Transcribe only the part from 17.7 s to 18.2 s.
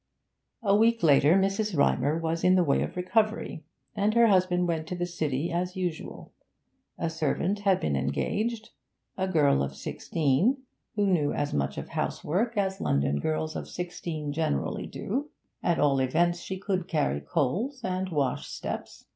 and